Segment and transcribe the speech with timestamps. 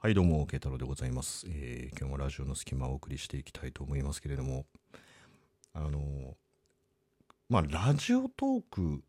[0.00, 4.64] はいどうも、慶太郎でございます、えー今日もラジオの隙間をお送りしていきたいと思いますけれども、
[5.74, 6.36] あの
[7.48, 9.02] まあ、ラジオトーク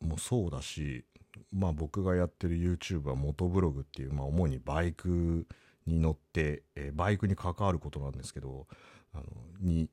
[0.00, 1.04] もそうだし、
[1.52, 5.46] まあ、僕がやってる YouTube はモトブログっていう、まあ、主にバイク
[5.86, 8.66] に乗って、えーバイクに関わることなんですけど、
[9.14, 9.24] あの
[9.60, 9.88] に、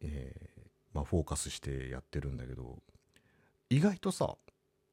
[0.00, 0.60] えー
[0.94, 2.78] まあ、フォーカスしてやってるんだけど、
[3.68, 4.36] 意外とさ、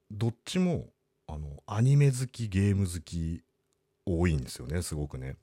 [0.10, 0.88] どっちも、
[1.28, 3.44] あの、アニメ好き、ゲーム好き、
[4.06, 5.36] 多いんですよねすごくね。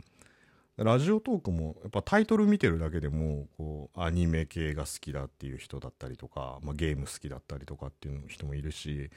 [0.76, 9.10] ラジオトークもやっぱタイトル見てるだけでもこうアニメ系が好きだっていう人だったりとか、まあ、ゲーム好きだったりとかっていう人もいるし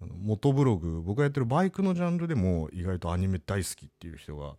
[0.00, 4.54] 元ブログ僕がやってるバイクのジャンルでも意外とアニメ大好きっていう人が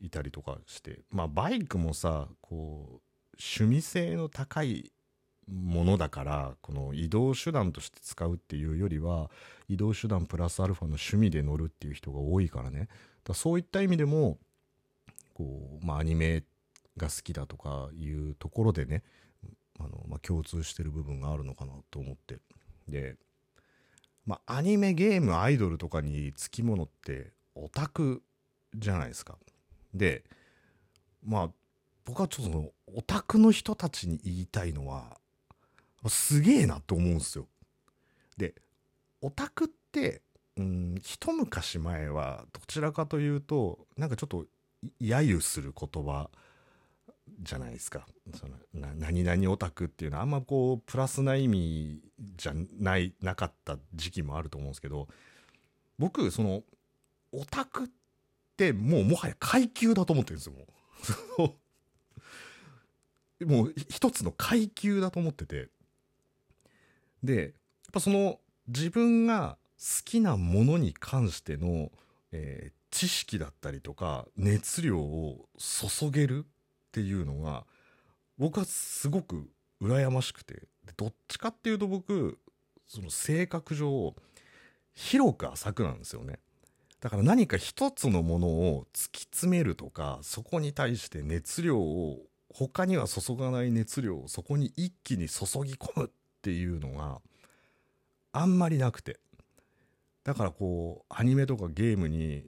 [0.00, 3.00] いたりとかしてまあバイクもさこう
[3.38, 4.92] 趣味性の高い
[5.48, 9.30] ものだからこの移動手段として使うっていうよりは
[9.68, 12.88] 移動手段プラスアルファの趣味で乗るっていう人が多いからね。
[13.24, 14.38] だそういった意味でも
[15.34, 16.44] こう、まあ、アニメ
[16.96, 19.02] が好きだとかいうところでね
[19.78, 22.38] あの、まあ、共通してる部分があるのかなと思って。
[22.88, 23.16] で、
[24.26, 28.22] まあ、アニメゲームアイドルとかにつきものってオタク
[28.74, 29.38] じゃないですか。
[29.94, 30.24] で
[31.24, 31.50] まあ
[32.04, 35.18] 僕はちょっとそのオタクの人たちに言いたいのは
[36.08, 37.46] すげえなと思うんですよ。
[38.36, 38.54] で
[39.20, 40.19] オタクって
[41.02, 44.46] 一昔前はどちらかというとなんかちょっと
[45.00, 46.30] 揶揄する言葉
[47.42, 48.06] じゃないですか。
[48.34, 52.00] そのな何々オタクっていうのはあんまこうプラスな意味
[52.36, 55.08] じゃないなかった時期もあると思うんですけど
[55.98, 56.62] 僕その
[57.32, 57.88] オタクっ
[58.56, 60.54] てもうもはや階級だと思ってるんですよ
[61.38, 61.50] もう。
[63.46, 65.68] もう一つの階級だと思ってて。
[67.22, 67.52] でやっ
[67.92, 71.90] ぱその自分が好きなものに関しての、
[72.32, 77.64] えー知識だったりとか熱量を注げるっていうのが
[78.36, 79.48] 僕はすごく
[79.80, 80.64] 羨ましくて。
[80.96, 82.38] どっちかっていうと僕
[82.86, 84.14] その性格上
[84.92, 86.40] 広く浅くなんですよね。
[87.00, 92.18] だから何か一つのものを突き詰めるとかそこに対して熱量を
[92.52, 96.10] 他には注がない熱量をそこに一気に注ぎ込むっ
[96.42, 97.20] ていうのが
[98.32, 99.20] あんまりなくて。
[100.24, 102.44] だからこうアニメとかゲームに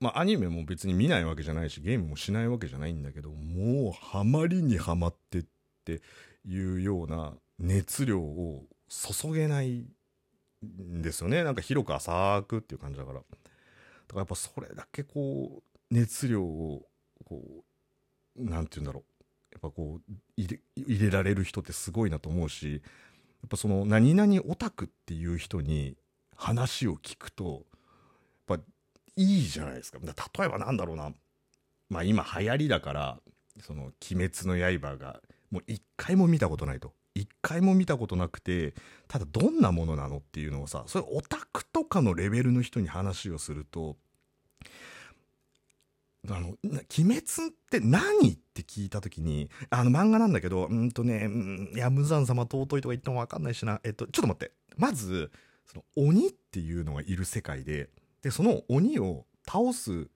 [0.00, 5.44] まあアニメも別に見ないわけじゃないしゲームもしないわけじゃないんだけどもうハマりにはまってっ
[5.84, 6.00] て
[6.46, 9.86] いうような熱量を注げない
[10.64, 11.42] んですよね。
[11.44, 13.20] なんか広く浅くっていう感じだから。
[13.20, 13.28] だか
[14.14, 16.86] らやっぱそれだけこう熱量を
[17.24, 17.64] こ
[18.36, 19.04] うなんて言うんだろう。
[19.52, 22.78] やっぱこう入れ入れられる人ってすごいなと思うしや
[23.46, 25.96] っぱその何々オタクっていう人に
[26.38, 27.66] 話を聞くと
[28.48, 28.64] やっぱ
[29.16, 29.98] いいじゃないですか。
[30.00, 31.12] 例えばなんだろうな。
[31.90, 33.18] まあ今流行りだから
[33.60, 36.94] その「鬼滅の刃」がもう一回も見たことないと。
[37.14, 38.74] 一回も見たことなくて
[39.08, 43.96] ただどんなものなのっていうのをさそれオタクとかのレベルの人に話をすると
[46.30, 47.22] あの鬼滅っ
[47.70, 48.34] て何？
[48.34, 53.80] って聞いた時にあの漫画なんだけどうんとねうんいや無惨様尊いとか言っても分かんないしな。
[53.82, 54.52] えっとちょっと待って。
[54.76, 55.32] まず
[55.70, 57.90] その鬼っていうのがいる世界で
[58.22, 60.08] でその鬼を倒す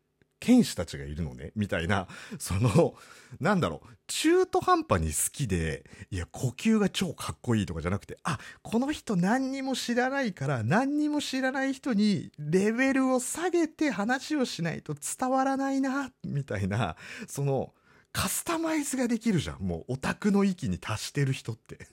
[0.42, 2.08] 剣士たちがいるのねみたいな
[2.38, 2.94] その
[3.40, 16.96] なんだろう中途半端に好きでいや呼吸が超かっこいいとかじゃなくてあこの人何にも知らないから何にも知らない人にレベルを下げて話をしないと伝わらないなみたいな
[17.28, 17.72] その
[18.12, 21.86] カスタマイズができるじゃんもうオタクの域に達してる人って。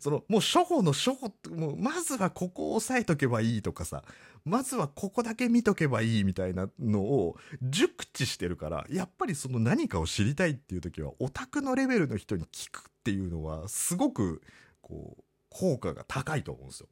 [0.00, 4.02] そのもう初歩の初歩ってもうまずはここを押さえとけばいいとかさ
[4.44, 14.42] まずはここだけ見とけばいいみたいなのを熟知してるからやっぱりその何かを知りたいっていう時はオタクのレベルの人に聞くっていうのはすごく
[14.82, 16.88] こう効果が高いと思うんですよ。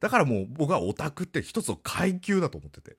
[0.00, 2.96] だからもう僕はオタクって一つの階級だと思ってて。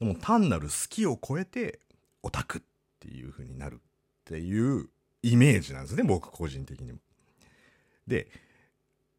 [0.00, 1.78] でも単なる好きを超えて
[2.24, 2.62] オタクっ
[2.98, 3.78] ていう風になるっ
[4.24, 4.88] ていう
[5.22, 6.98] イメージなんですね僕個人的にも。
[8.06, 8.28] で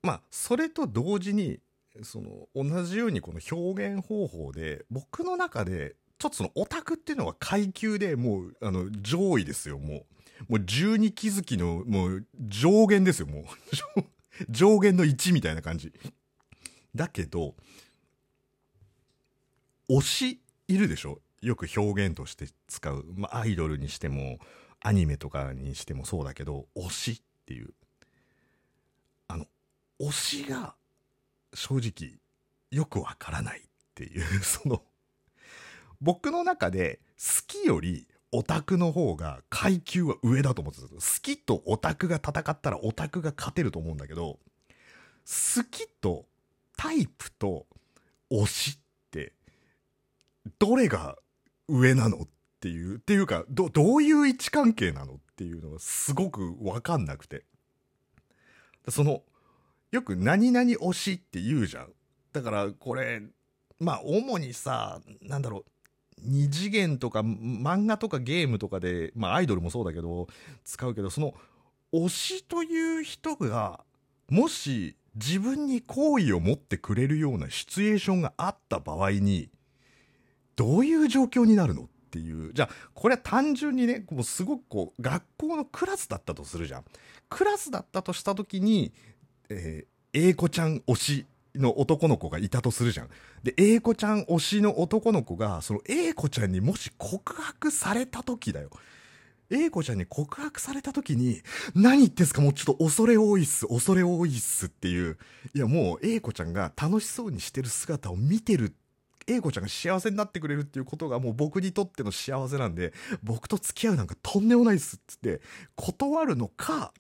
[0.02, 1.60] まあそれと同時に
[2.02, 10.06] その同じようにこの表現方法で僕の中でちょっとそのオタクっていうのは階級でもうあの上位ですよもう。
[10.50, 13.44] もう十二気づきのもう上限ですよもう。
[14.50, 15.94] 上限の1みたいな感じ。
[16.96, 17.56] だけど
[19.90, 21.22] 推しいるでしょ？
[21.42, 24.40] よく表現として使う、まあ、アイドルにしても。
[24.84, 27.74] アニメとかにしてもそうだけど推しっていう。
[29.28, 29.46] あの
[30.00, 30.76] 推しが
[31.54, 32.20] 正直
[32.70, 33.64] よくわからないっ
[33.96, 34.84] ていう その
[36.02, 44.40] 僕の中で好きよりオタクの方が階級は上だと思ってた好きとオタクが戦ったらオタクが勝てると思うんだけど
[45.26, 46.26] 好きと
[46.76, 47.68] タイプと
[48.32, 49.34] 推しって
[50.60, 51.18] どれが
[51.68, 52.28] 上なのっ
[52.64, 57.44] ていうっていうかどどういう位置関係なのっていうのがすごく分かんなくて。
[58.88, 59.22] その
[59.92, 61.94] よく何々推しって言うじゃん。
[62.32, 63.22] だからこれ
[63.80, 65.66] まあ主にさなんだろう
[66.20, 70.28] 二次元とか漫画とかゲームとかでまあアイドルもそうだけど
[70.64, 71.34] 使うけどその
[71.94, 73.84] 推しという人が
[74.30, 79.50] もし自分に好意を持ってくれるようなシチュエーションがあった場合に
[80.56, 86.84] どういう状況になるのていうじゃあこれは単純にねもうすごくこう学校のクラスだったとするじゃん
[87.30, 88.94] クラスだったとした時に、
[89.50, 91.26] えー、英子ちゃん推し
[91.56, 93.10] の男の子がいたとするじゃん。
[93.44, 98.70] で、英子ちゃん推しの男の子が、その英子ちゃんにもし告白された時だよ。
[99.50, 101.42] 英子ちゃんに告白された時に、
[101.76, 105.18] 何言ってんすかもうちょっと恐れ多いっす、恐れ多いっすっていう。
[105.54, 108.74] いやもう英子ちゃんが楽しそうにしてる姿を見てる。
[109.28, 112.94] 英子ちゃんが幸せになってくれるっていうことがもう僕にとっての幸せなんで、
[113.24, 115.42] 僕と付き合うなんかとんでもないっすっつって、
[115.76, 116.94] 断るのか、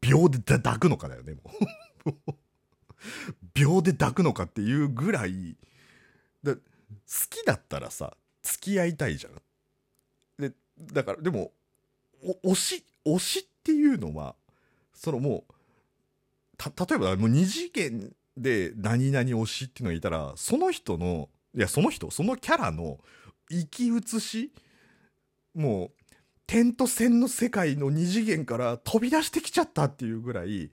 [0.00, 1.40] 秒で抱くのかだよね、も
[2.28, 2.34] う。
[3.54, 5.56] 秒で抱くのかっていうぐらい
[6.42, 6.60] だ好
[7.30, 9.32] きだったらさ付き合いたいじゃん。
[10.38, 10.54] で
[10.92, 11.52] だからでも
[12.44, 14.34] 推し推しっていうのは
[14.94, 15.54] そのもう
[16.56, 22.98] た例えばもう二次元で何々推しっていうのがいたらその人のいやその人そのキャラの
[23.50, 24.52] 生き写し
[25.54, 25.90] もう
[26.46, 30.70] 点と線の世界の二次元から飛び出してきちゃったっていうぐらい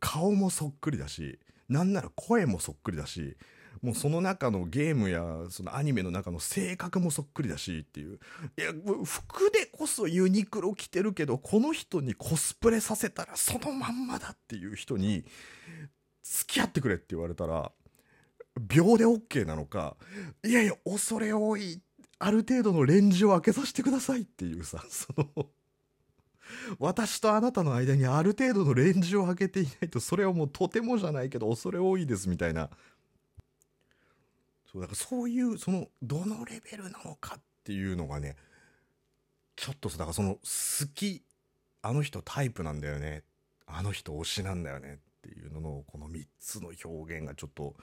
[0.00, 3.36] 顔もそっくりだしなんなら声もそっくりだし
[3.82, 8.18] もうその中のゲームやそのアニメの中の性格もそっくりだしっていう
[8.58, 8.72] いや
[9.04, 15.24] 服でこそユニクロ着てるけどこの人にコスプレさせたらそのまんまだっていう人に
[16.24, 17.70] 付き合ってくれって言われたら
[18.58, 19.96] 秒で OK なのか
[20.44, 21.80] いやいや恐れ多い
[22.18, 25.50] ある程度のレンジを開けさせてくださいっていうさ その
[26.78, 32.70] 私とあなたの間にある程度のレンジを開けていないとそれはもうとてもじゃないけど恐れ多いですみたいな。
[34.70, 38.36] そうだからそういうそのどのレベルなのかっていうのがね
[39.56, 40.40] ちょっとだからその好
[40.94, 41.22] き
[41.82, 43.24] あの人タイプなんだよね。
[43.66, 45.00] あの人推しなんだよね。
[45.24, 47.74] っていうののこの3つの表現がちょっと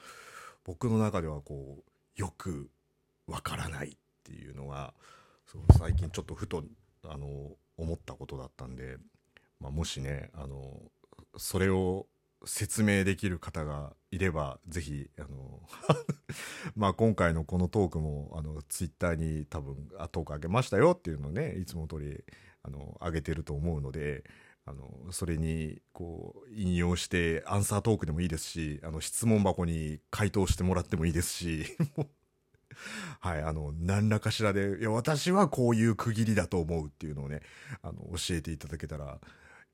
[0.64, 2.70] 僕の中ではこうよく
[3.26, 3.90] わからないっ
[4.22, 4.94] ていうのが
[5.76, 6.62] 最近ちょっとふと
[7.04, 7.26] あの
[7.76, 8.96] 思ったことだったんで、
[9.58, 10.80] まあ、もしねあの
[11.36, 12.06] それを
[12.44, 15.62] 説明できる方がいればぜひあの
[16.76, 22.24] まあ今回のこのトークもあのツイッターに多分あトークあげましたよっていうのをねいつも通り
[22.62, 24.24] あの上げてると思うので
[24.64, 31.64] あのそれにこう引用してアンサートークでもいいですしあの質問箱に回答してもらってもいいですし
[33.20, 37.40] はい、あの、何らかしらで、いや、私はこういう区切りだと思うっていうのをね、
[37.82, 39.18] あの、教えていただけたら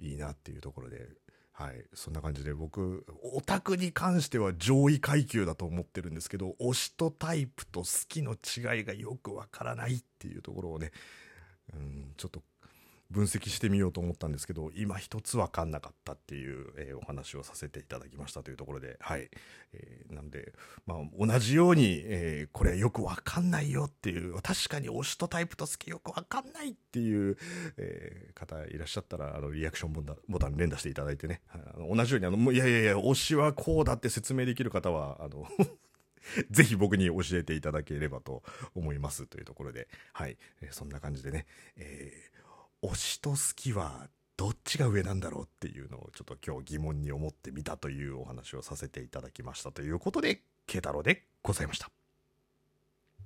[0.01, 1.09] いいなっていうところで、
[1.53, 3.05] はい、そんな感じで僕、
[3.35, 10.93] オタクに関しては上位階級だと思ってるんですけど、推しとタイプと好きの違いがよくわからないっていうところをね、
[11.75, 12.43] うん、ちょっと
[13.11, 19.31] 分析してみようと思ったんですけど今一つ分かんなかったっていう、えー、お話をさせていただきましたというところではい、
[19.73, 20.53] えー、なんで、
[20.87, 27.39] まあ、同じように、えー、これよく分かんないよっていう確かに推しとタイプと好きよく分かんないっていう、
[27.79, 31.41] え、方いらっしゃったらあのリアクションボタン連打していただいてね。
[31.49, 35.47] あの同じようにあのいやいやいや推しはこうだって説明できる方はあの
[36.51, 38.43] ぜひ僕に教えていただければと
[38.75, 41.47] 思いますというところで、はい、え、そんな感じでね、
[41.77, 42.38] えー
[42.83, 51.98] 推しと好きはどっちが上なんだろうっていうのをちょっと今日疑問に思ってみたというお話をさせていただきましたということで慶太郎でございました。